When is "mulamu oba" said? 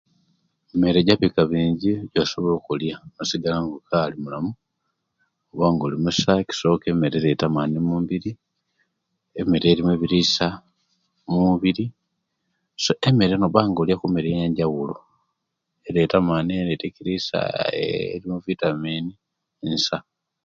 4.21-5.65